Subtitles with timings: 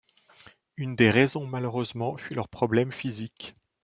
[0.77, 3.55] Une des raisons malheureusement fut leurs problèmes physiques.